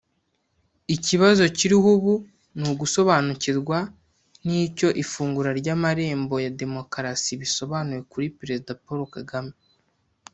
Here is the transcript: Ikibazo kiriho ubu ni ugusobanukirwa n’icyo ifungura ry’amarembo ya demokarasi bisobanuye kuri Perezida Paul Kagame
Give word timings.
Ikibazo 0.95 1.41
kiriho 1.57 1.87
ubu 1.97 2.13
ni 2.57 2.65
ugusobanukirwa 2.71 3.77
n’icyo 4.45 4.87
ifungura 5.03 5.49
ry’amarembo 5.59 6.35
ya 6.45 6.51
demokarasi 6.61 7.31
bisobanuye 7.41 8.01
kuri 8.11 8.27
Perezida 8.37 8.71
Paul 8.83 9.01
Kagame 9.15 9.53